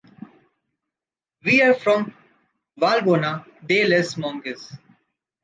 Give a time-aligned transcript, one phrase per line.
[1.43, 2.01] We are from
[2.85, 3.31] Vallbona
[3.67, 4.67] de les Monges.